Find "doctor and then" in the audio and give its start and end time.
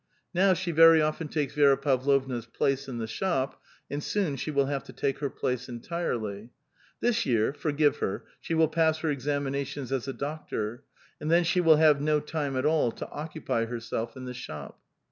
10.13-11.43